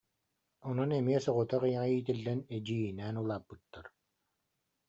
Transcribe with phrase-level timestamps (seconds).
[0.67, 3.85] Онон эмиэ соҕотох ийэҕэ иитиллэн эдьиийинээн улааппыттар